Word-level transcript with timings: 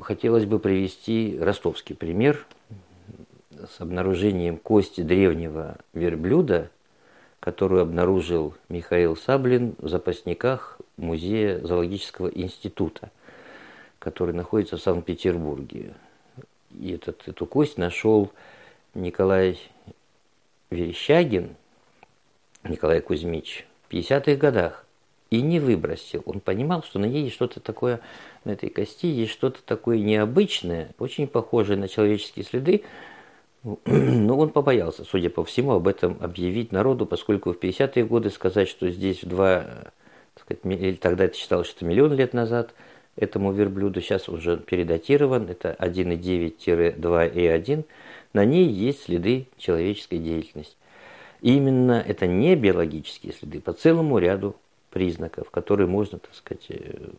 хотелось 0.00 0.44
бы 0.44 0.58
привести 0.58 1.38
ростовский 1.40 1.94
пример 1.94 2.46
с 3.50 3.80
обнаружением 3.80 4.56
кости 4.56 5.00
древнего 5.00 5.76
верблюда, 5.92 6.70
которую 7.40 7.82
обнаружил 7.82 8.54
Михаил 8.68 9.16
Саблин 9.16 9.74
в 9.78 9.88
запасниках 9.88 10.78
Музея 10.96 11.60
зоологического 11.60 12.28
института, 12.28 13.10
который 13.98 14.34
находится 14.34 14.76
в 14.76 14.82
Санкт-Петербурге. 14.82 15.94
И 16.78 16.92
этот, 16.92 17.26
эту 17.26 17.46
кость 17.46 17.78
нашел 17.78 18.30
Николай 18.94 19.58
Верещагин, 20.70 21.56
Николай 22.64 23.00
Кузьмич, 23.00 23.66
в 23.88 23.92
50-х 23.92 24.34
годах 24.34 24.84
и 25.30 25.42
не 25.42 25.60
выбросил. 25.60 26.22
Он 26.26 26.40
понимал, 26.40 26.82
что 26.82 26.98
на 26.98 27.06
ней 27.06 27.24
есть 27.24 27.34
что-то 27.34 27.60
такое, 27.60 28.00
на 28.44 28.52
этой 28.52 28.70
кости 28.70 29.06
есть 29.06 29.32
что-то 29.32 29.60
такое 29.64 29.98
необычное, 29.98 30.90
очень 30.98 31.26
похожее 31.26 31.78
на 31.78 31.88
человеческие 31.88 32.44
следы, 32.44 32.84
но 33.84 34.38
он 34.38 34.50
побоялся, 34.50 35.04
судя 35.04 35.30
по 35.30 35.44
всему, 35.44 35.72
об 35.72 35.88
этом 35.88 36.16
объявить 36.20 36.70
народу, 36.72 37.06
поскольку 37.06 37.52
в 37.52 37.58
50-е 37.58 38.04
годы 38.04 38.30
сказать, 38.30 38.68
что 38.68 38.88
здесь 38.90 39.22
в 39.22 39.28
два, 39.28 39.92
сказать, 40.40 40.64
или 40.64 40.94
тогда 40.94 41.24
это 41.24 41.36
считалось, 41.36 41.68
что 41.68 41.84
миллион 41.84 42.14
лет 42.14 42.32
назад 42.32 42.72
этому 43.16 43.52
верблюду, 43.52 44.00
сейчас 44.00 44.28
уже 44.28 44.56
передатирован, 44.56 45.50
это 45.50 45.76
1,9-2,1, 45.78 47.84
на 48.32 48.44
ней 48.44 48.68
есть 48.68 49.04
следы 49.04 49.46
человеческой 49.56 50.18
деятельности. 50.18 50.76
И 51.40 51.56
именно 51.56 52.04
это 52.06 52.26
не 52.26 52.54
биологические 52.56 53.32
следы 53.32 53.60
по 53.60 53.72
целому 53.72 54.18
ряду 54.18 54.56
признаков, 54.90 55.50
которые 55.50 55.86
можно, 55.86 56.18
так 56.18 56.34
сказать, 56.34 56.66
э, 56.70 57.10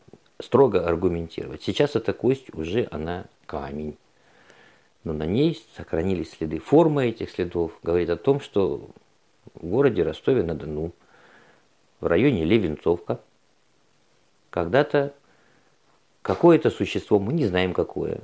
строго 0.41 0.87
аргументировать. 0.87 1.63
Сейчас 1.63 1.95
эта 1.95 2.13
кость 2.13 2.53
уже 2.53 2.87
она 2.91 3.25
камень. 3.45 3.97
Но 5.03 5.13
на 5.13 5.25
ней 5.25 5.61
сохранились 5.75 6.31
следы. 6.31 6.59
Форма 6.59 7.05
этих 7.05 7.29
следов 7.29 7.77
говорит 7.83 8.09
о 8.09 8.17
том, 8.17 8.39
что 8.39 8.89
в 9.53 9.65
городе 9.65 10.03
Ростове-на-Дону, 10.03 10.91
в 11.99 12.05
районе 12.05 12.43
Левенцовка, 12.43 13.19
когда-то 14.49 15.13
какое-то 16.21 16.69
существо, 16.69 17.19
мы 17.19 17.33
не 17.33 17.45
знаем 17.45 17.73
какое, 17.73 18.19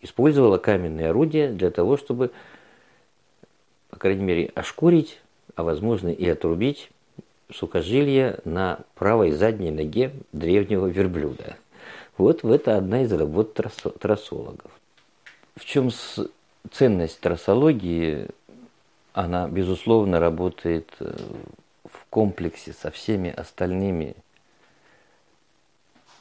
использовало 0.00 0.58
каменные 0.58 1.10
орудия 1.10 1.50
для 1.50 1.70
того, 1.70 1.96
чтобы, 1.96 2.30
по 3.90 3.98
крайней 3.98 4.24
мере, 4.24 4.52
ошкурить, 4.54 5.20
а 5.54 5.62
возможно 5.62 6.08
и 6.08 6.26
отрубить 6.28 6.90
сухожилие 7.52 8.38
на 8.44 8.80
правой 8.94 9.32
задней 9.32 9.70
ноге 9.70 10.12
древнего 10.32 10.86
верблюда. 10.86 11.56
Вот 12.18 12.44
это 12.44 12.76
одна 12.76 13.02
из 13.02 13.12
работ 13.12 13.54
трассологов. 13.54 14.70
В 15.54 15.64
чем 15.64 15.90
ценность 16.70 17.20
трассологии? 17.20 18.28
Она, 19.12 19.48
безусловно, 19.48 20.20
работает 20.20 20.90
э, 21.00 21.16
в 21.84 22.04
комплексе 22.10 22.74
со 22.74 22.90
всеми 22.90 23.30
остальными 23.30 24.14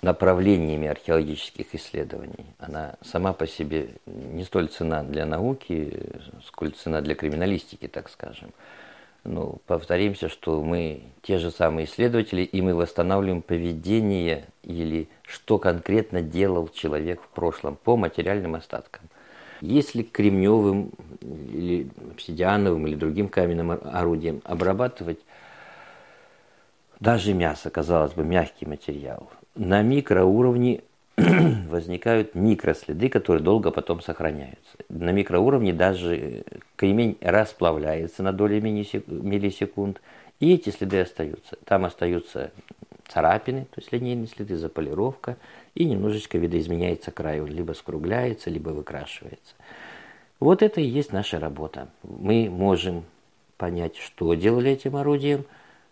направлениями 0.02 0.88
археологических 0.88 1.76
исследований. 1.76 2.46
Она 2.58 2.96
сама 3.02 3.34
по 3.34 3.48
себе 3.48 3.90
не 4.06 4.46
столь 4.46 4.70
цена 4.70 5.04
для 5.04 5.26
науки, 5.26 6.00
сколь 6.46 6.72
цена 6.72 7.02
для 7.02 7.16
криминалистики, 7.16 7.88
так 7.88 8.10
скажем 8.10 8.52
ну, 9.26 9.60
повторимся, 9.66 10.30
что 10.30 10.62
мы 10.64 11.02
те 11.24 11.40
же 11.40 11.50
самые 11.52 11.86
исследователи, 11.88 12.44
и 12.44 12.62
мы 12.62 12.76
восстанавливаем 12.76 13.42
поведение 13.42 14.46
или 14.64 15.10
что 15.24 15.58
конкретно 15.58 16.22
делал 16.22 16.68
человек 16.68 17.22
в 17.22 17.28
прошлом 17.30 17.76
по 17.76 17.98
материальным 17.98 18.56
остаткам. 18.56 19.02
Если 19.62 20.04
кремневым 20.04 20.92
или 21.22 21.90
обсидиановым 22.12 22.86
или 22.88 22.96
другим 22.96 23.28
каменным 23.28 23.72
орудием 23.72 24.42
обрабатывать 24.44 25.20
даже 27.00 27.34
мясо, 27.34 27.70
казалось 27.70 28.14
бы, 28.14 28.24
мягкий 28.24 28.66
материал, 28.66 29.30
на 29.56 29.82
микроуровне 29.82 30.82
возникают 31.18 32.36
микроследы, 32.36 33.10
которые 33.10 33.44
долго 33.44 33.72
потом 33.72 34.02
сохраняются. 34.02 34.78
На 34.90 35.12
микроуровне 35.12 35.74
даже 35.74 36.44
кремень 36.76 37.18
расплавляется 37.22 38.24
на 38.24 38.34
доли 38.34 38.60
миллисекунд, 38.60 40.02
и 40.40 40.54
эти 40.54 40.70
следы 40.70 41.02
остаются. 41.02 41.58
Там 41.66 41.86
остаются 41.86 42.52
царапины, 43.08 43.66
то 43.66 43.80
есть 43.80 43.92
линейные 43.92 44.28
следы, 44.28 44.58
заполировка, 44.58 45.38
и 45.76 45.86
немножечко 45.86 46.38
видоизменяется 46.38 47.12
край, 47.12 47.42
он 47.42 47.48
либо 47.48 47.74
скругляется, 47.74 48.50
либо 48.50 48.70
выкрашивается. 48.70 49.56
Вот 50.40 50.62
это 50.62 50.82
и 50.82 50.86
есть 50.86 51.14
наша 51.14 51.40
работа. 51.40 51.88
Мы 52.04 52.50
можем 52.50 53.06
понять, 53.58 53.96
что 53.98 54.34
делали 54.34 54.72
этим 54.72 54.96
орудием, 54.96 55.46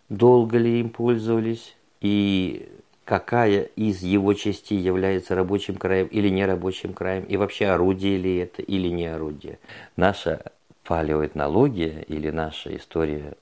долго 0.08 0.58
ли 0.58 0.80
им 0.80 0.90
пользовались, 0.90 1.76
и 2.00 2.68
какая 3.04 3.62
из 3.62 4.02
его 4.02 4.34
частей 4.34 4.78
является 4.78 5.34
рабочим 5.34 5.76
краем 5.76 6.06
или 6.06 6.28
нерабочим 6.28 6.92
краем, 6.92 7.24
и 7.24 7.36
вообще 7.36 7.66
орудие 7.66 8.18
ли 8.18 8.36
это 8.36 8.60
или 8.62 8.88
не 8.88 9.06
орудие. 9.06 9.58
Наша 9.96 10.52
палеоэтнология 10.84 12.00
или 12.02 12.30
наша 12.30 12.76
история 12.76 13.34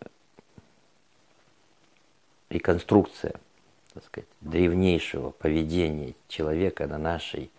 реконструкция 2.50 3.34
так 3.94 4.04
сказать, 4.04 4.28
древнейшего 4.41 5.30
поведения 5.30 6.14
человека 6.28 6.86
на 6.86 6.98
нашей 6.98 7.50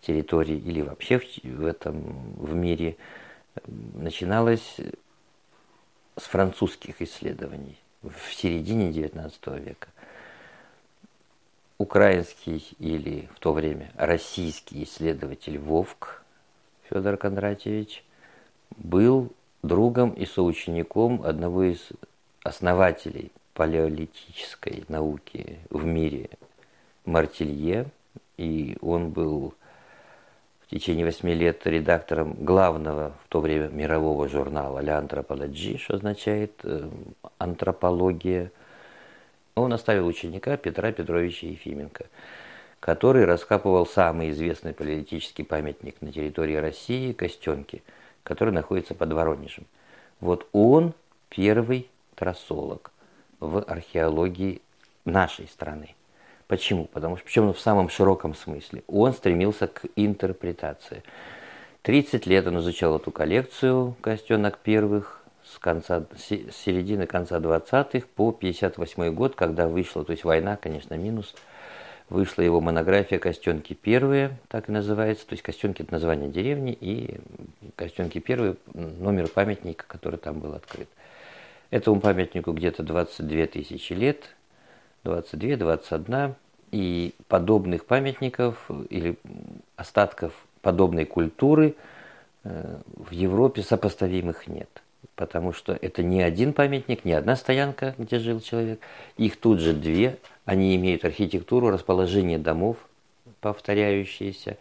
территории 0.00 0.56
или 0.56 0.82
вообще 0.82 1.20
в 1.42 1.66
этом 1.66 2.34
в 2.36 2.54
мире 2.54 2.96
начиналась 3.66 4.76
с 6.16 6.22
французских 6.22 7.02
исследований 7.02 7.76
в 8.02 8.32
середине 8.32 8.90
XIX 8.90 9.60
века. 9.60 9.88
Украинский 11.78 12.64
или 12.78 13.28
в 13.34 13.40
то 13.40 13.52
время 13.52 13.90
российский 13.96 14.84
исследователь 14.84 15.58
Вовк 15.58 16.22
Федор 16.88 17.16
Кондратьевич 17.16 18.03
был 18.76 19.32
другом 19.62 20.10
и 20.10 20.26
соучеником 20.26 21.22
одного 21.24 21.64
из 21.64 21.88
основателей 22.42 23.32
палеолитической 23.54 24.84
науки 24.88 25.58
в 25.70 25.84
мире 25.84 26.30
Мартилье, 27.04 27.86
и 28.36 28.76
он 28.80 29.10
был 29.10 29.54
в 30.66 30.70
течение 30.70 31.04
восьми 31.04 31.34
лет 31.34 31.66
редактором 31.66 32.34
главного 32.44 33.14
в 33.24 33.28
то 33.28 33.40
время 33.40 33.68
мирового 33.68 34.28
журнала 34.28 34.80
«Ля 34.80 34.98
антропологии», 34.98 35.76
что 35.76 35.94
означает 35.94 36.52
э, 36.64 36.88
антропология– 37.38 38.50
он 39.54 39.72
оставил 39.72 40.06
ученика 40.06 40.56
Петра 40.56 40.92
Петровича 40.92 41.46
Ефименко, 41.46 42.06
который 42.80 43.24
раскапывал 43.24 43.86
самый 43.86 44.30
известный 44.30 44.74
палеолитический 44.74 45.44
памятник 45.44 46.00
на 46.00 46.12
территории 46.12 46.56
России– 46.56 47.12
Костенки, 47.14 47.82
который 48.24 48.52
находится 48.52 48.94
под 48.94 49.12
Воронежем. 49.12 49.66
Вот 50.20 50.48
он 50.52 50.94
первый 51.28 51.88
трассолог 52.16 52.90
в 53.38 53.62
археологии 53.62 54.60
нашей 55.04 55.46
страны. 55.46 55.94
Почему? 56.46 56.86
Потому 56.86 57.16
что, 57.16 57.26
причем 57.26 57.52
в 57.52 57.60
самом 57.60 57.88
широком 57.88 58.34
смысле, 58.34 58.82
он 58.86 59.12
стремился 59.12 59.66
к 59.66 59.86
интерпретации. 59.96 61.02
30 61.82 62.26
лет 62.26 62.46
он 62.46 62.58
изучал 62.60 62.96
эту 62.96 63.10
коллекцию 63.10 63.94
костенок 64.00 64.58
первых, 64.58 65.22
с, 65.44 65.58
конца, 65.58 66.04
с 66.16 66.26
середины 66.56 67.06
конца 67.06 67.38
20-х 67.38 68.06
по 68.14 68.32
58 68.32 69.14
год, 69.14 69.34
когда 69.34 69.68
вышла, 69.68 70.04
то 70.04 70.12
есть 70.12 70.24
война, 70.24 70.56
конечно, 70.56 70.94
минус, 70.94 71.34
вышла 72.08 72.42
его 72.42 72.60
монография 72.60 73.18
«Костенки 73.18 73.74
первые», 73.74 74.36
так 74.48 74.68
и 74.68 74.72
называется, 74.72 75.26
то 75.26 75.32
есть 75.32 75.42
«Костенки»– 75.42 75.82
это 75.82 75.92
название 75.92 76.30
деревни, 76.30 76.76
и 76.78 77.18
«Костенки 77.76 78.18
первые»– 78.18 78.56
номер 78.74 79.28
памятника, 79.28 79.84
который 79.86 80.18
там 80.18 80.40
был 80.40 80.54
открыт. 80.54 80.88
Этому 81.70 82.00
памятнику 82.00 82.52
где-то 82.52 82.82
22 82.82 83.46
тысячи 83.46 83.92
лет, 83.92 84.34
22-21, 85.04 86.34
и 86.70 87.14
подобных 87.28 87.86
памятников 87.86 88.68
или 88.90 89.16
остатков 89.76 90.32
подобной 90.60 91.04
культуры 91.04 91.76
э, 92.42 92.78
в 92.96 93.12
Европе 93.12 93.62
сопоставимых 93.62 94.48
нет 94.48 94.68
потому 95.16 95.52
что 95.52 95.78
это 95.80 96.02
не 96.02 96.22
один 96.22 96.52
памятник, 96.52 97.04
не 97.04 97.12
одна 97.12 97.36
стоянка, 97.36 97.94
где 97.98 98.18
жил 98.18 98.40
человек. 98.40 98.80
Их 99.16 99.36
тут 99.36 99.60
же 99.60 99.72
две. 99.72 100.18
Они 100.44 100.76
имеют 100.76 101.04
архитектуру, 101.04 101.70
расположение 101.70 102.38
домов, 102.38 102.76
повторяющиеся 103.40 104.58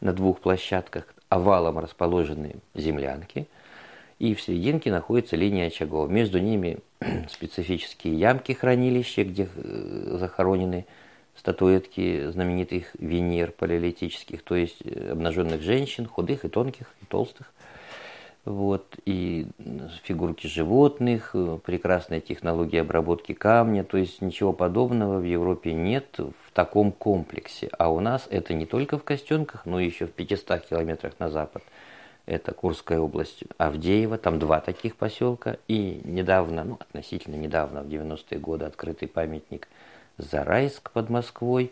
на 0.00 0.12
двух 0.12 0.40
площадках, 0.40 1.06
овалом 1.28 1.78
расположены 1.78 2.56
землянки, 2.74 3.46
и 4.18 4.34
в 4.34 4.42
серединке 4.42 4.90
находится 4.90 5.36
линия 5.36 5.68
очагов. 5.68 6.10
Между 6.10 6.38
ними 6.38 6.78
специфические 7.30 8.14
ямки 8.18 8.52
хранилища, 8.52 9.24
где 9.24 9.48
э, 9.54 10.16
захоронены 10.18 10.86
статуэтки 11.34 12.30
знаменитых 12.30 12.94
Венер 12.98 13.52
палеолитических, 13.52 14.42
то 14.42 14.54
есть 14.54 14.78
э, 14.84 15.10
обнаженных 15.12 15.62
женщин, 15.62 16.06
худых 16.06 16.44
и 16.44 16.48
тонких, 16.48 16.86
и 17.00 17.06
толстых. 17.06 17.52
Вот, 18.44 18.96
и 19.04 19.46
фигурки 20.02 20.48
животных, 20.48 21.30
э, 21.34 21.58
прекрасная 21.64 22.20
технология 22.20 22.80
обработки 22.80 23.34
камня, 23.34 23.84
то 23.84 23.96
есть 23.96 24.20
ничего 24.20 24.52
подобного 24.52 25.20
в 25.20 25.22
Европе 25.22 25.72
нет 25.72 26.18
в 26.18 26.52
таком 26.52 26.90
комплексе. 26.90 27.70
А 27.78 27.92
у 27.92 28.00
нас 28.00 28.26
это 28.30 28.54
не 28.54 28.66
только 28.66 28.98
в 28.98 29.04
Костенках, 29.04 29.64
но 29.64 29.78
еще 29.78 30.06
в 30.06 30.12
500 30.12 30.66
километрах 30.66 31.12
на 31.20 31.30
запад. 31.30 31.62
Это 32.26 32.52
Курская 32.52 32.98
область, 32.98 33.44
Авдеева, 33.58 34.18
там 34.18 34.40
два 34.40 34.60
таких 34.60 34.96
поселка. 34.96 35.58
И 35.68 36.00
недавно, 36.02 36.64
ну 36.64 36.78
относительно 36.80 37.36
недавно, 37.36 37.82
в 37.82 37.86
90-е 37.86 38.40
годы 38.40 38.64
открытый 38.64 39.06
памятник 39.06 39.68
Зарайск 40.18 40.90
под 40.90 41.10
Москвой, 41.10 41.70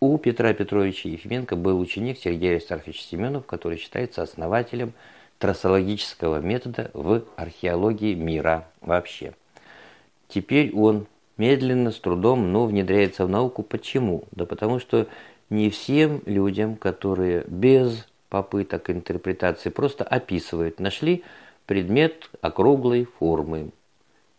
У 0.00 0.18
Петра 0.18 0.52
Петровича 0.54 1.08
Ефименко 1.08 1.54
был 1.54 1.78
ученик 1.78 2.18
Сергей 2.18 2.50
Аристархович 2.50 3.02
Семенов, 3.02 3.46
который 3.46 3.78
считается 3.78 4.22
основателем 4.22 4.92
трассологического 5.38 6.40
метода 6.40 6.90
в 6.94 7.22
археологии 7.36 8.14
мира 8.14 8.66
вообще. 8.80 9.34
Теперь 10.26 10.74
он 10.74 11.06
медленно, 11.36 11.92
с 11.92 12.00
трудом, 12.00 12.50
но 12.50 12.66
внедряется 12.66 13.24
в 13.24 13.28
науку. 13.28 13.62
Почему? 13.62 14.24
Да 14.32 14.46
потому 14.46 14.80
что 14.80 15.06
не 15.48 15.70
всем 15.70 16.22
людям, 16.26 16.74
которые 16.74 17.44
без 17.46 18.04
попыток 18.34 18.90
интерпретации 18.90 19.70
просто 19.70 20.02
описывают. 20.02 20.80
Нашли 20.80 21.22
предмет 21.66 22.30
округлой 22.40 23.04
формы. 23.04 23.70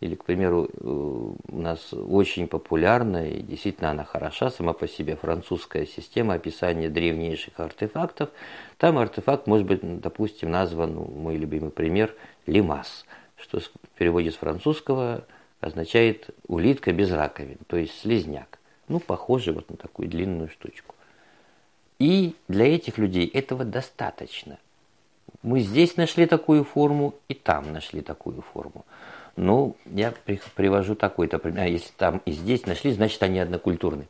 Или, 0.02 0.16
к 0.16 0.26
примеру, 0.26 0.66
э, 0.66 0.70
у 0.82 1.62
нас 1.62 1.94
очень 1.94 2.50
популярная, 2.50 3.30
и 3.30 3.42
действительно 3.42 3.92
она 3.92 4.04
хороша 4.04 4.52
сама 4.52 4.74
по 4.74 4.86
себе, 4.86 5.16
французская 5.16 5.86
система 5.86 6.34
описания 6.34 6.90
древнейших 6.90 7.58
артефактов. 7.58 8.32
Там 8.78 8.98
артефакт 8.98 9.48
может 9.48 9.66
быть, 9.66 9.80
допустим, 10.02 10.52
назван, 10.52 10.96
ну, 10.96 11.06
мой 11.06 11.38
любимый 11.38 11.72
пример, 11.72 12.14
лимас, 12.48 13.06
что 13.38 13.62
в 13.62 13.70
переводе 13.98 14.32
с 14.32 14.36
французского 14.36 15.24
означает 15.62 16.32
улитка 16.50 16.92
без 16.92 17.10
раковин, 17.14 17.60
то 17.68 17.78
есть 17.78 17.98
слезняк. 18.02 18.60
Ну, 18.90 19.00
похоже 19.00 19.54
вот 19.54 19.70
на 19.70 19.78
такую 19.78 20.10
длинную 20.10 20.50
штучку. 20.50 20.96
И 22.00 22.36
для 22.48 22.76
этих 22.76 22.98
людей 22.98 23.28
этого 23.28 23.64
достаточно. 23.64 24.58
Мы 25.44 25.62
здесь 25.62 25.96
нашли 25.98 26.26
такую 26.26 26.64
форму, 26.64 27.16
и 27.28 27.34
там 27.34 27.72
нашли 27.72 28.02
такую 28.02 28.42
форму. 28.42 28.86
Ну, 29.36 29.76
я 29.86 30.14
привожу 30.56 30.96
такой-то 30.96 31.40
пример. 31.40 31.64
А 31.64 31.68
если 31.68 31.92
там 31.98 32.22
и 32.26 32.32
здесь 32.32 32.66
нашли, 32.66 32.92
значит, 32.92 33.22
они 33.24 33.40
однокультурны. 33.40 34.08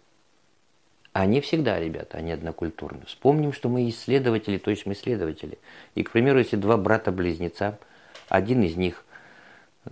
Они 1.14 1.42
всегда, 1.42 1.80
ребята, 1.80 2.18
они 2.18 2.32
однокультурны. 2.32 3.06
Вспомним, 3.06 3.54
что 3.54 3.70
мы 3.70 3.88
исследователи, 3.90 4.58
то 4.58 4.70
есть 4.70 4.86
мы 4.86 4.94
исследователи. 4.94 5.58
И, 5.96 6.04
к 6.04 6.12
примеру, 6.12 6.40
если 6.40 6.58
два 6.58 6.78
брата-близнеца, 6.78 7.80
один 8.28 8.64
из 8.64 8.76
них 8.76 9.06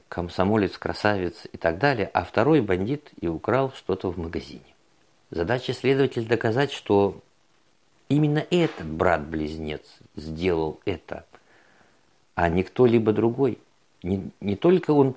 комсомолец, 0.10 0.78
красавец 0.78 1.48
и 1.52 1.58
так 1.58 1.78
далее, 1.78 2.10
а 2.14 2.24
второй 2.24 2.62
бандит 2.62 3.12
и 3.22 3.28
украл 3.28 3.72
что-то 3.72 4.12
в 4.12 4.18
магазине. 4.18 4.62
Задача 5.32 5.74
следователя 5.74 6.26
доказать, 6.26 6.72
что 6.72 7.22
Именно 8.14 8.46
этот 8.52 8.86
брат-близнец 8.86 9.82
сделал 10.16 10.80
это, 10.86 11.26
а 12.36 12.48
не 12.48 12.62
кто-либо 12.62 13.12
другой. 13.12 13.58
Не, 14.04 14.30
не 14.40 14.56
только 14.56 14.92
он, 14.92 15.16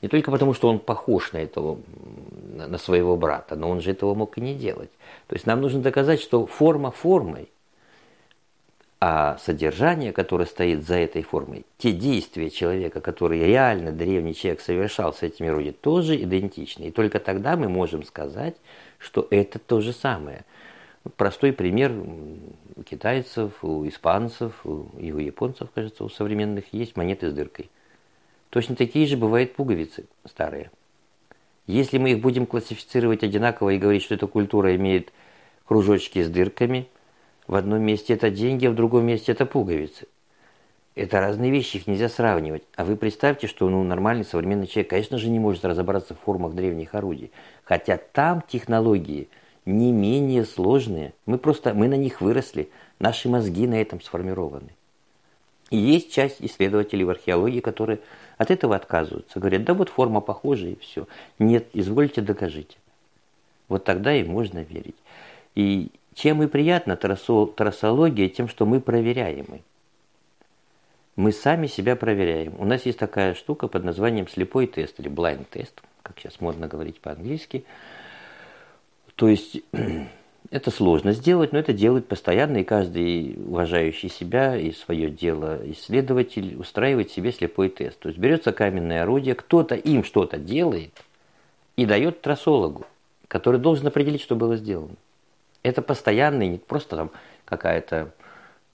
не 0.00 0.08
только 0.08 0.32
потому, 0.32 0.52
что 0.52 0.68
он 0.68 0.80
похож 0.80 1.30
на 1.32 1.36
этого, 1.36 1.78
на 2.56 2.78
своего 2.78 3.16
брата, 3.16 3.54
но 3.54 3.70
он 3.70 3.80
же 3.80 3.92
этого 3.92 4.14
мог 4.14 4.38
и 4.38 4.40
не 4.40 4.56
делать. 4.56 4.90
То 5.28 5.36
есть 5.36 5.46
нам 5.46 5.60
нужно 5.60 5.82
доказать, 5.82 6.20
что 6.20 6.46
форма 6.46 6.90
формой, 6.90 7.48
а 8.98 9.38
содержание, 9.38 10.12
которое 10.12 10.46
стоит 10.46 10.84
за 10.84 10.96
этой 10.96 11.22
формой, 11.22 11.64
те 11.78 11.92
действия 11.92 12.50
человека, 12.50 13.00
которые 13.00 13.46
реально 13.46 13.92
древний 13.92 14.34
человек 14.34 14.62
совершал 14.62 15.14
с 15.14 15.22
этими 15.22 15.46
людьми, 15.46 15.70
тоже 15.70 16.20
идентичны. 16.20 16.86
И 16.86 16.90
только 16.90 17.20
тогда 17.20 17.56
мы 17.56 17.68
можем 17.68 18.02
сказать, 18.02 18.56
что 18.98 19.28
это 19.30 19.60
то 19.60 19.80
же 19.80 19.92
самое– 19.92 20.44
Простой 21.16 21.52
пример 21.52 21.92
у 22.76 22.82
китайцев, 22.84 23.64
у 23.64 23.86
испанцев 23.88 24.64
и 24.64 25.12
у 25.12 25.18
японцев, 25.18 25.68
кажется, 25.74 26.04
у 26.04 26.08
современных 26.08 26.72
есть 26.72 26.96
монеты 26.96 27.30
с 27.30 27.32
дыркой. 27.32 27.70
Точно 28.50 28.76
такие 28.76 29.06
же 29.06 29.16
бывают 29.16 29.54
пуговицы 29.54 30.04
старые. 30.24 30.70
Если 31.66 31.98
мы 31.98 32.12
их 32.12 32.20
будем 32.20 32.46
классифицировать 32.46 33.24
одинаково 33.24 33.70
и 33.70 33.78
говорить, 33.78 34.02
что 34.02 34.14
эта 34.14 34.28
культура 34.28 34.76
имеет 34.76 35.12
кружочки 35.66 36.22
с 36.22 36.28
дырками, 36.28 36.88
в 37.48 37.56
одном 37.56 37.82
месте 37.82 38.14
это 38.14 38.30
деньги, 38.30 38.66
а 38.66 38.70
в 38.70 38.76
другом 38.76 39.04
месте 39.04 39.32
это 39.32 39.44
пуговицы. 39.44 40.06
Это 40.94 41.20
разные 41.20 41.50
вещи, 41.50 41.78
их 41.78 41.86
нельзя 41.88 42.08
сравнивать. 42.08 42.62
А 42.76 42.84
вы 42.84 42.96
представьте, 42.96 43.48
что 43.48 43.68
ну, 43.68 43.82
нормальный 43.82 44.24
современный 44.24 44.66
человек, 44.66 44.90
конечно 44.90 45.18
же, 45.18 45.30
не 45.30 45.40
может 45.40 45.64
разобраться 45.64 46.14
в 46.14 46.20
формах 46.20 46.54
древних 46.54 46.94
орудий. 46.94 47.32
Хотя 47.64 47.96
там 47.96 48.44
технологии– 48.46 49.28
не 49.64 49.92
менее 49.92 50.44
сложные. 50.44 51.14
Мы 51.26 51.38
просто, 51.38 51.74
мы 51.74 51.88
на 51.88 51.94
них 51.94 52.20
выросли, 52.20 52.70
наши 52.98 53.28
мозги 53.28 53.66
на 53.66 53.80
этом 53.80 54.00
сформированы. 54.00 54.70
И 55.70 55.76
есть 55.76 56.12
часть 56.12 56.36
исследователей 56.40 57.04
в 57.04 57.10
археологии, 57.10 57.60
которые 57.60 58.00
от 58.36 58.50
этого 58.50 58.76
отказываются. 58.76 59.38
Говорят, 59.38 59.64
да 59.64 59.74
вот 59.74 59.88
форма 59.88 60.20
похожа 60.20 60.68
и 60.68 60.78
все. 60.78 61.06
Нет, 61.38 61.68
извольте 61.72 62.20
докажите. 62.20 62.76
Вот 63.68 63.84
тогда 63.84 64.14
и 64.14 64.24
можно 64.24 64.58
верить. 64.58 64.96
И 65.54 65.90
чем 66.14 66.42
и 66.42 66.46
приятна 66.46 66.96
трассология, 66.96 68.28
тем, 68.28 68.48
что 68.48 68.66
мы 68.66 68.80
проверяемы. 68.80 69.62
Мы 71.16 71.32
сами 71.32 71.66
себя 71.66 71.96
проверяем. 71.96 72.54
У 72.58 72.64
нас 72.64 72.84
есть 72.84 72.98
такая 72.98 73.34
штука 73.34 73.68
под 73.68 73.84
названием 73.84 74.28
слепой 74.28 74.66
тест 74.66 74.98
или 75.00 75.10
blind 75.10 75.46
тест, 75.50 75.80
как 76.02 76.18
сейчас 76.18 76.40
модно 76.40 76.68
говорить 76.68 77.00
по-английски– 77.00 77.64
то 79.22 79.28
есть 79.28 79.58
это 80.50 80.72
сложно 80.72 81.12
сделать, 81.12 81.52
но 81.52 81.60
это 81.60 81.72
делает 81.72 82.08
постоянно, 82.08 82.56
и 82.56 82.64
каждый 82.64 83.36
уважающий 83.46 84.08
себя 84.08 84.56
и 84.56 84.72
свое 84.72 85.10
дело 85.10 85.60
исследователь 85.70 86.56
устраивает 86.56 87.12
себе 87.12 87.30
слепой 87.30 87.68
тест. 87.68 88.00
То 88.00 88.08
есть 88.08 88.18
берется 88.18 88.50
каменное 88.50 89.04
орудие, 89.04 89.36
кто-то 89.36 89.76
им 89.76 90.02
что-то 90.02 90.38
делает 90.38 91.04
и 91.76 91.86
дает 91.86 92.20
трассологу, 92.20 92.84
который 93.28 93.60
должен 93.60 93.86
определить, 93.86 94.22
что 94.22 94.34
было 94.34 94.56
сделано. 94.56 94.96
Это 95.62 95.82
постоянный, 95.82 96.48
не 96.48 96.58
просто 96.58 96.96
там 96.96 97.10
какая-то 97.44 98.10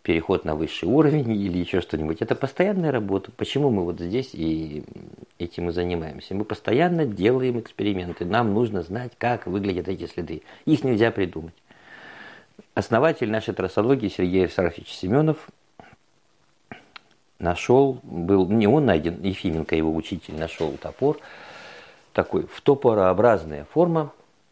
переход 0.09 0.47
на 0.47 0.55
высший 0.55 0.89
уровень 0.89 1.31
или 1.33 1.59
еще 1.59 1.83
что-нибудь. 1.83 2.23
Это 2.23 2.35
постоянная 2.35 2.91
работа. 2.91 3.31
Почему 3.31 3.69
мы 3.69 3.85
вот 3.85 4.01
здесь 4.01 4.31
и 4.33 4.83
этим 5.39 5.69
и 5.69 5.73
занимаемся? 5.73 6.35
Мы 6.35 6.47
постоянно 6.47 7.05
делаем 7.05 7.61
эксперименты. 7.61 8.25
Нам 8.25 8.55
нужно 8.55 8.81
знать, 8.81 9.13
как 9.19 9.47
выглядят 9.47 9.87
эти 9.87 10.07
следы. 10.07 10.41
Их 10.65 10.83
нельзя 10.83 11.11
придумать. 11.11 11.53
Основатель 12.73 13.31
нашей 13.31 13.53
трассологии 13.53 14.09
Сергей 14.09 14.45
Александрович 14.45 14.89
Семенов 14.89 15.47
нашел, 17.39 18.01
был, 18.03 18.49
не 18.49 18.67
он 18.67 18.87
найден, 18.87 19.21
Ефименко, 19.21 19.77
его 19.77 19.95
учитель, 19.95 20.37
нашел 20.37 20.73
топор, 20.81 21.19
такой 22.15 22.47
втопорообразная 22.47 23.67
форма, 23.75 24.11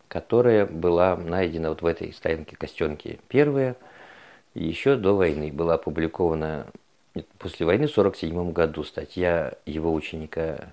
которая 0.09 0.67
была 0.67 1.17
найдена 1.17 1.71
вот 1.71 1.81
в 1.81 1.87
этой 1.87 2.13
стоянке 2.13 2.57
Костенки 2.57 3.21
первая, 3.29 3.75
еще 4.65 4.97
до 4.97 5.15
войны 5.15 5.53
была 5.53 5.75
опубликована 5.75 6.67
после 7.39 7.67
войны 7.67 7.87
в 7.87 7.97
1947 7.97 8.53
году 8.53 8.85
статья 8.85 9.55
его 9.65 9.93
ученика 9.93 10.69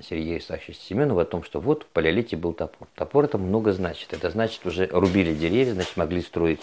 Сергея 0.00 0.38
Исаевича 0.38 0.72
Семенова 0.72 1.22
о 1.22 1.24
том, 1.24 1.42
что 1.42 1.60
вот 1.60 1.84
в 1.84 1.86
палеолите 1.86 2.36
был 2.36 2.52
топор. 2.52 2.88
Топор 2.94 3.24
это 3.24 3.38
много 3.38 3.72
значит. 3.72 4.12
Это 4.12 4.30
значит, 4.30 4.64
уже 4.64 4.86
рубили 4.86 5.34
деревья, 5.34 5.74
значит, 5.74 5.96
могли 5.96 6.22
строить 6.22 6.62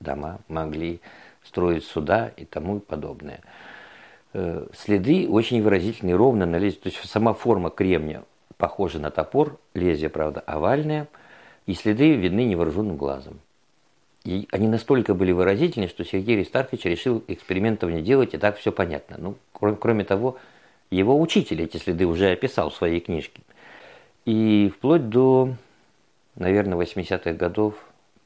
дома, 0.00 0.38
могли 0.48 1.00
строить 1.44 1.84
суда 1.84 2.30
и 2.36 2.44
тому 2.44 2.80
подобное. 2.80 3.40
Э, 4.32 4.66
следы 4.74 5.28
очень 5.28 5.62
выразительные, 5.62 6.16
ровно 6.16 6.46
на 6.46 6.56
лезвие. 6.56 6.82
То 6.82 6.88
есть 6.88 7.04
сама 7.08 7.34
форма 7.34 7.70
кремня 7.70 8.22
похожа 8.56 8.98
на 8.98 9.10
топор, 9.10 9.58
лезвие, 9.74 10.10
правда, 10.10 10.40
овальное, 10.40 11.08
и 11.66 11.74
следы 11.74 12.14
видны 12.14 12.44
невооруженным 12.44 12.96
глазом. 12.96 13.40
И 14.28 14.46
они 14.52 14.68
настолько 14.68 15.14
были 15.14 15.32
выразительны, 15.32 15.88
что 15.88 16.04
Сергей 16.04 16.36
Аристархович 16.36 16.84
решил 16.84 17.24
экспериментов 17.28 17.90
не 17.90 18.02
делать, 18.02 18.34
и 18.34 18.36
так 18.36 18.58
все 18.58 18.70
понятно. 18.70 19.16
Ну, 19.18 19.36
кроме, 19.54 19.76
кроме 19.76 20.04
того, 20.04 20.36
его 20.90 21.18
учитель 21.18 21.62
эти 21.62 21.78
следы 21.78 22.04
уже 22.04 22.30
описал 22.30 22.68
в 22.68 22.76
своей 22.76 23.00
книжке. 23.00 23.40
И 24.26 24.70
вплоть 24.76 25.08
до, 25.08 25.54
наверное, 26.34 26.76
80-х 26.76 27.32
годов 27.32 27.76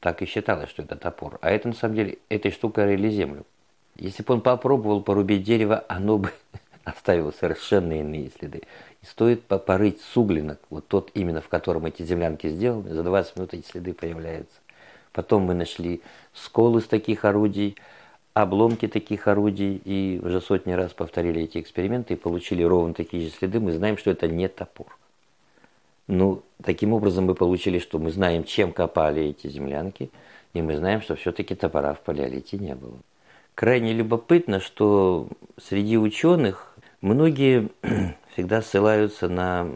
так 0.01 0.21
и 0.21 0.25
считалось, 0.25 0.69
что 0.69 0.81
это 0.81 0.97
топор. 0.97 1.39
А 1.39 1.49
это, 1.49 1.69
на 1.69 1.73
самом 1.73 1.95
деле, 1.95 2.17
этой 2.27 2.51
штукой 2.51 2.83
рыли 2.83 3.09
землю. 3.09 3.45
Если 3.95 4.23
бы 4.23 4.33
он 4.33 4.41
попробовал 4.41 5.01
порубить 5.01 5.43
дерево, 5.43 5.85
оно 5.87 6.17
бы 6.17 6.31
оставило 6.83 7.31
совершенно 7.31 7.97
иные 7.97 8.29
следы. 8.37 8.63
И 9.01 9.05
стоит 9.05 9.43
порыть 9.45 10.01
суглинок, 10.01 10.59
вот 10.69 10.85
тот 10.85 11.11
именно, 11.13 11.39
в 11.39 11.47
котором 11.47 11.85
эти 11.85 12.03
землянки 12.03 12.49
сделаны, 12.49 12.93
за 12.93 13.03
20 13.03 13.37
минут 13.37 13.53
эти 13.53 13.65
следы 13.65 13.93
появляются. 13.93 14.62
Потом 15.13 15.43
мы 15.43 15.53
нашли 15.53 16.01
сколы 16.33 16.81
с 16.81 16.85
таких 16.85 17.23
орудий, 17.23 17.75
обломки 18.33 18.87
таких 18.87 19.27
орудий 19.27 19.79
и 19.85 20.19
уже 20.23 20.41
сотни 20.41 20.73
раз 20.73 20.91
повторили 20.91 21.43
эти 21.43 21.59
эксперименты 21.59 22.15
и 22.15 22.17
получили 22.17 22.63
ровно 22.63 22.93
такие 22.93 23.23
же 23.23 23.29
следы, 23.29 23.59
мы 23.59 23.71
знаем, 23.71 23.97
что 23.97 24.09
это 24.09 24.27
не 24.27 24.47
топор. 24.47 24.97
Ну, 26.07 26.41
таким 26.61 26.93
образом 26.93 27.25
мы 27.25 27.35
получили, 27.35 27.79
что 27.79 27.99
мы 27.99 28.11
знаем, 28.11 28.43
чем 28.43 28.73
копали 28.73 29.23
эти 29.23 29.47
землянки, 29.47 30.09
и 30.53 30.61
мы 30.61 30.75
знаем, 30.75 31.01
что 31.01 31.15
все-таки 31.15 31.55
топора 31.55 31.93
в 31.93 32.01
палеолите 32.01 32.57
не 32.57 32.75
было. 32.75 32.97
Крайне 33.55 33.93
любопытно, 33.93 34.59
что 34.59 35.27
среди 35.61 35.97
ученых 35.97 36.75
многие 37.01 37.69
всегда 38.33 38.63
ссылаются 38.63 39.29
на 39.29 39.69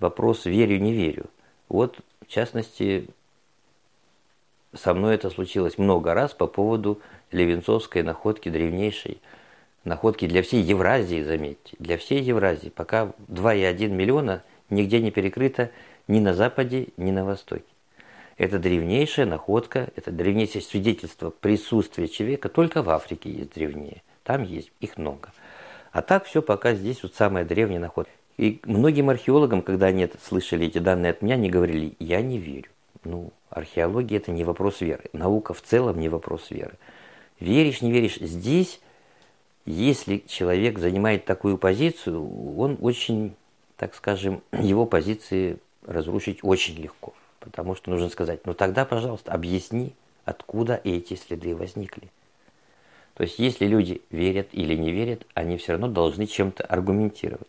вопрос 0.00 0.46
«верю-не 0.46 0.92
верю». 0.92 1.26
Вот, 1.68 2.00
в 2.26 2.26
частности, 2.26 3.08
со 4.74 4.94
мной 4.94 5.16
это 5.16 5.30
случилось 5.30 5.78
много 5.78 6.14
раз 6.14 6.32
по 6.32 6.46
поводу 6.46 7.00
Левенцовской 7.32 8.02
находки 8.02 8.48
древнейшей, 8.48 9.20
находки 9.84 10.26
для 10.26 10.42
всей 10.42 10.62
Евразии, 10.62 11.22
заметьте, 11.22 11.76
для 11.78 11.98
всей 11.98 12.20
Евразии, 12.20 12.68
пока 12.68 13.12
2,1 13.28 13.88
миллиона 13.88 14.42
нигде 14.68 15.00
не 15.00 15.10
перекрыто 15.10 15.70
ни 16.08 16.20
на 16.20 16.34
Западе, 16.34 16.88
ни 16.96 17.10
на 17.10 17.24
Востоке. 17.24 17.64
Это 18.36 18.58
древнейшая 18.58 19.26
находка, 19.26 19.90
это 19.96 20.10
древнейшее 20.10 20.62
свидетельство 20.62 21.30
присутствия 21.30 22.08
человека, 22.08 22.48
только 22.48 22.82
в 22.82 22.90
Африке 22.90 23.30
есть 23.30 23.52
древнее, 23.54 24.02
там 24.22 24.42
есть, 24.42 24.72
их 24.80 24.96
много. 24.96 25.32
А 25.92 26.02
так 26.02 26.24
все 26.24 26.40
пока 26.40 26.74
здесь 26.74 27.02
вот 27.02 27.14
самая 27.14 27.44
древняя 27.44 27.80
находка. 27.80 28.12
И 28.38 28.60
многим 28.64 29.10
археологам, 29.10 29.60
когда 29.60 29.86
они 29.86 30.08
слышали 30.22 30.66
эти 30.66 30.78
данные 30.78 31.10
от 31.10 31.20
меня, 31.20 31.34
они 31.34 31.50
говорили, 31.50 31.94
я 31.98 32.22
не 32.22 32.38
верю. 32.38 32.70
Ну, 33.04 33.32
археология 33.48 34.18
это 34.18 34.30
не 34.30 34.44
вопрос 34.44 34.80
веры. 34.80 35.04
Наука 35.12 35.54
в 35.54 35.62
целом 35.62 35.98
не 35.98 36.08
вопрос 36.08 36.50
веры. 36.50 36.74
Веришь, 37.38 37.80
не 37.80 37.90
веришь, 37.90 38.16
здесь, 38.16 38.80
если 39.64 40.18
человек 40.26 40.78
занимает 40.78 41.24
такую 41.24 41.56
позицию, 41.56 42.58
он 42.58 42.76
очень, 42.80 43.34
так 43.76 43.94
скажем, 43.94 44.42
его 44.52 44.84
позиции 44.84 45.58
разрушить 45.86 46.40
очень 46.42 46.76
легко. 46.76 47.14
Потому 47.38 47.74
что 47.74 47.90
нужно 47.90 48.10
сказать, 48.10 48.44
ну 48.44 48.52
тогда, 48.52 48.84
пожалуйста, 48.84 49.32
объясни, 49.32 49.94
откуда 50.26 50.78
эти 50.84 51.14
следы 51.14 51.56
возникли. 51.56 52.10
То 53.14 53.24
есть, 53.24 53.38
если 53.38 53.66
люди 53.66 54.02
верят 54.10 54.48
или 54.52 54.74
не 54.74 54.92
верят, 54.92 55.26
они 55.34 55.56
все 55.56 55.72
равно 55.72 55.88
должны 55.88 56.26
чем-то 56.26 56.64
аргументировать. 56.64 57.48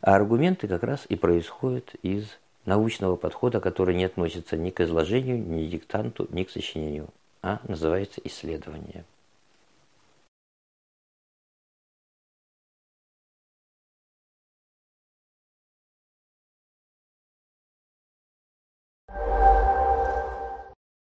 А 0.00 0.14
аргументы 0.14 0.68
как 0.68 0.82
раз 0.82 1.06
и 1.08 1.16
происходят 1.16 1.94
из 2.02 2.38
научного 2.68 3.16
подхода, 3.16 3.60
который 3.60 3.96
не 3.96 4.04
относится 4.04 4.56
ни 4.56 4.70
к 4.70 4.80
изложению, 4.80 5.38
ни 5.38 5.66
к 5.66 5.70
диктанту, 5.70 6.28
ни 6.30 6.44
к 6.44 6.50
сочинению, 6.50 7.08
а 7.42 7.60
называется 7.66 8.20
исследование. 8.22 9.04